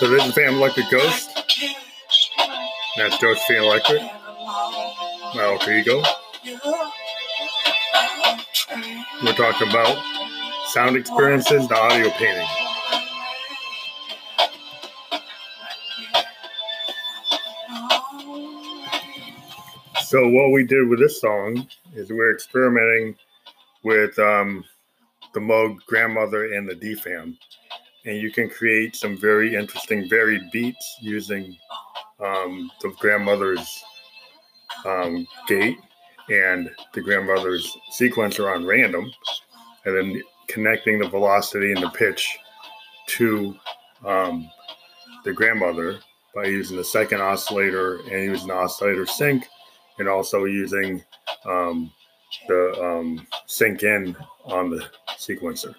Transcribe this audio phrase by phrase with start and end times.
[0.00, 1.28] So this is Fan Electric Ghost.
[2.96, 4.00] That's Josephine Electric.
[5.34, 6.02] My alter ego.
[9.22, 10.02] We're talking about
[10.68, 12.46] sound experiences, the audio painting.
[20.04, 23.16] So what we did with this song is we're experimenting
[23.82, 24.64] with um,
[25.34, 27.36] the Moog grandmother and the DFAM,
[28.04, 31.56] and you can create some very interesting varied beats using
[32.24, 33.82] um, the grandmother's
[34.86, 35.78] um, gate
[36.28, 39.10] and the grandmother's sequencer on random,
[39.84, 42.38] and then connecting the velocity and the pitch
[43.06, 43.54] to
[44.04, 44.50] um,
[45.24, 45.98] the grandmother
[46.34, 49.44] by using the second oscillator and using the oscillator sync
[49.98, 51.02] and also using
[51.44, 51.92] um,
[52.48, 54.84] the um, sync in on the
[55.18, 55.74] sequencer.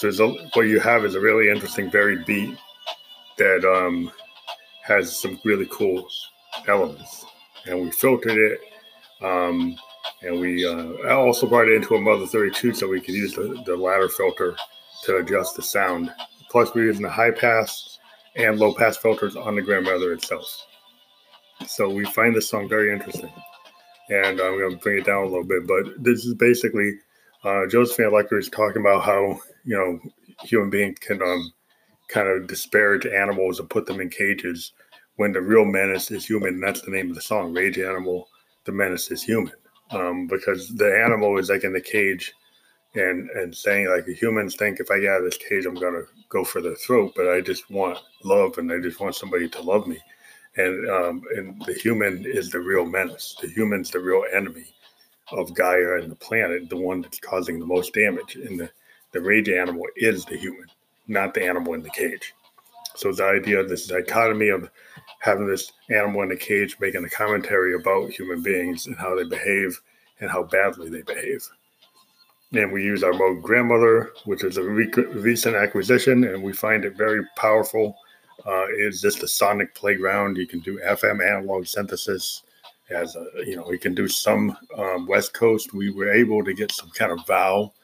[0.00, 2.56] So a, what you have is a really interesting varied beat
[3.36, 4.10] that um,
[4.82, 6.08] has some really cool
[6.68, 7.26] elements.
[7.66, 8.60] And we filtered it,
[9.22, 9.76] um,
[10.22, 13.62] and we uh, also brought it into a Mother 32 so we could use the,
[13.66, 14.56] the ladder filter
[15.04, 16.10] to adjust the sound.
[16.50, 17.98] Plus, we're using the high pass
[18.36, 20.46] and low pass filters on the grandmother itself.
[21.66, 23.30] So we find this song very interesting.
[24.08, 25.66] And I'm going to bring it down a little bit.
[25.66, 26.94] But this is basically
[27.44, 30.00] uh, Josephine Electric is talking about how, you know,
[30.42, 31.52] human beings can um,
[32.08, 34.72] kind of disparage animals and put them in cages
[35.16, 36.60] when the real menace is human.
[36.60, 38.28] That's the name of the song, Rage Animal,
[38.64, 39.54] the menace is human.
[39.90, 42.32] Um, because the animal is like in the cage
[42.94, 45.74] and and saying like the humans think if I get out of this cage, I'm
[45.74, 49.48] gonna go for the throat, but I just want love and I just want somebody
[49.48, 49.98] to love me
[50.56, 53.36] and um, and the human is the real menace.
[53.40, 54.66] The human's the real enemy
[55.32, 58.36] of Gaia and the planet, the one that's causing the most damage.
[58.36, 58.70] And the
[59.12, 60.66] the rage animal is the human,
[61.08, 62.32] not the animal in the cage.
[62.94, 64.70] So the idea of this dichotomy of
[65.20, 69.24] having this animal in the cage making a commentary about human beings and how they
[69.24, 69.80] behave
[70.20, 71.46] and how badly they behave.
[72.52, 76.84] And we use our Moog grandmother, which is a re- recent acquisition, and we find
[76.84, 77.96] it very powerful
[78.46, 80.36] uh, is just a sonic playground.
[80.36, 82.42] You can do FM analog synthesis.
[82.90, 85.72] As a, you know, we can do some um, West Coast.
[85.72, 87.74] We were able to get some kind of vowel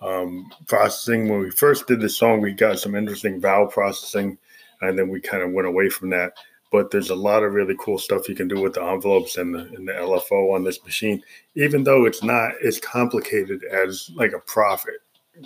[0.00, 1.28] um, processing.
[1.28, 4.38] When we first did the song, we got some interesting vowel processing,
[4.80, 6.34] and then we kind of went away from that.
[6.70, 9.54] But there's a lot of really cool stuff you can do with the envelopes and
[9.54, 11.22] the, and the LFO on this machine,
[11.54, 14.94] even though it's not as complicated as like a Prophet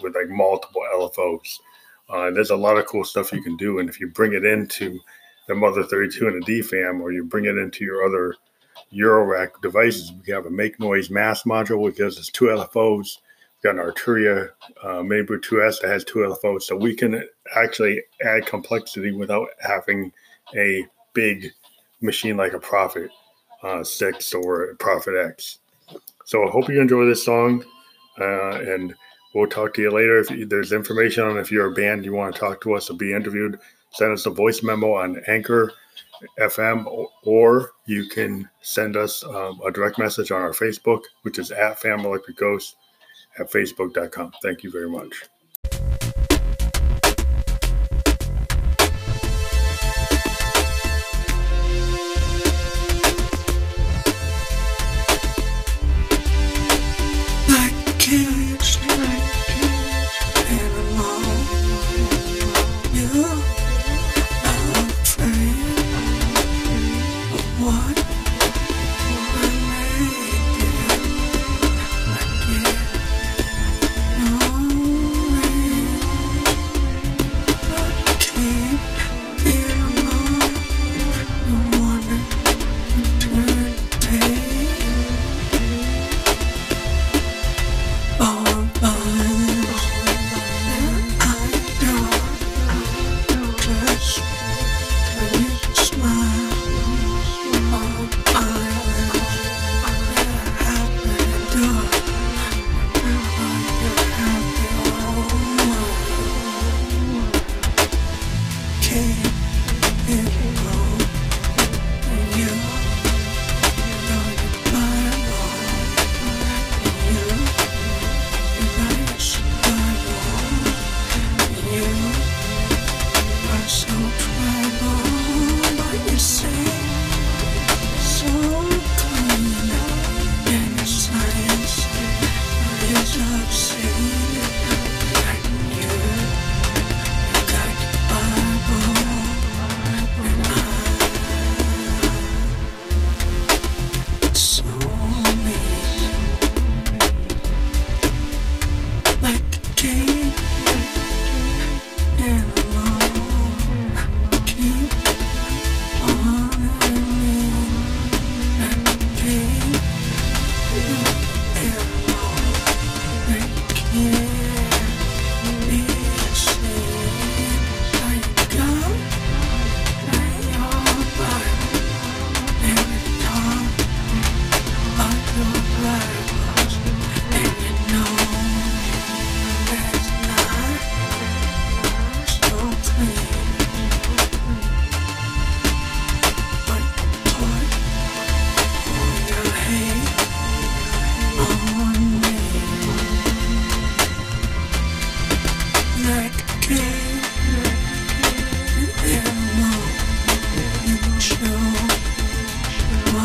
[0.03, 1.59] with like multiple LFOs.
[2.09, 4.44] Uh, there's a lot of cool stuff you can do, and if you bring it
[4.44, 5.00] into
[5.49, 8.37] the Mother 32 and a DFAM, or you bring it into your other
[8.92, 13.19] Eurorack devices, we have a make noise Maths module, which has two LFOs.
[13.62, 14.50] We've got an Arturia
[14.82, 17.22] uh, Mini 2S that has two LFOs, so we can
[17.56, 20.12] actually add complexity without having
[20.56, 21.52] a big
[22.00, 23.10] machine like a Prophet
[23.62, 25.58] uh, 6 or Prophet X.
[26.25, 27.64] So I hope you enjoy this song,
[28.20, 28.94] uh, and
[29.36, 30.20] We'll talk to you later.
[30.20, 32.94] If there's information on if you're a band you want to talk to us or
[32.94, 33.60] be interviewed,
[33.91, 35.75] send us a voice memo on Anchor
[36.38, 36.87] FM,
[37.25, 41.81] or you can send us um, a direct message on our Facebook, which is at
[41.81, 42.77] Family Electric Ghost
[43.38, 44.32] at facebook.com.
[44.43, 45.25] Thank you very much.
[110.08, 110.86] you wrong.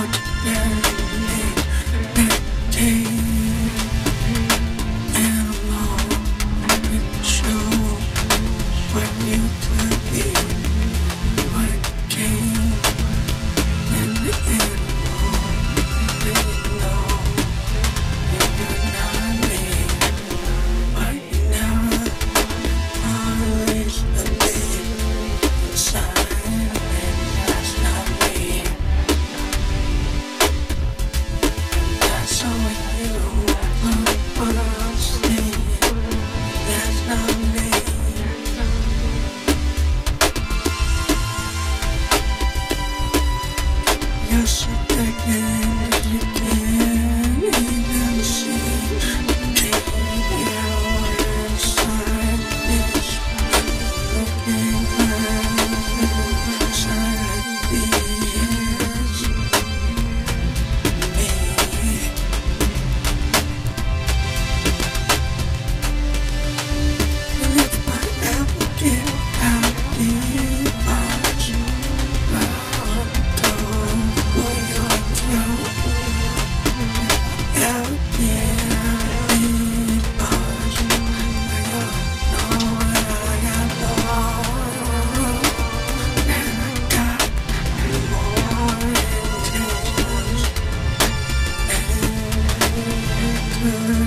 [0.01, 0.13] out
[0.43, 0.81] there,
[2.15, 2.27] they,
[2.73, 3.10] they, they.
[93.61, 94.00] Christmas.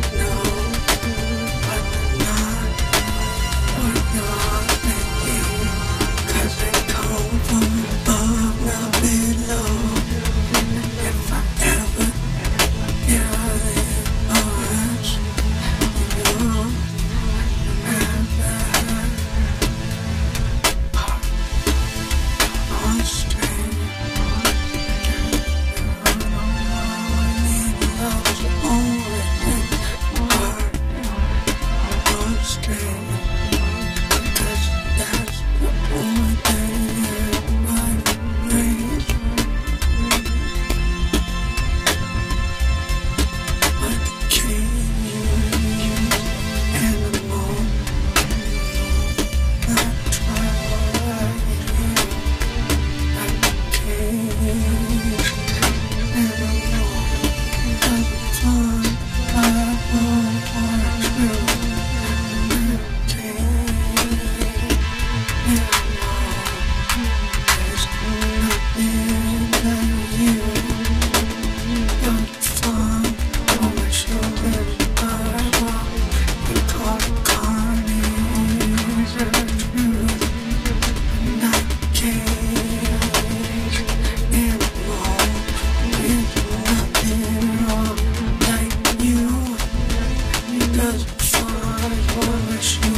[92.64, 92.93] Podcast.